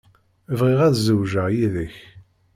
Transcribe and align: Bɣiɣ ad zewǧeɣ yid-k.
Bɣiɣ 0.59 0.79
ad 0.87 0.95
zewǧeɣ 1.05 1.47
yid-k. 1.55 1.95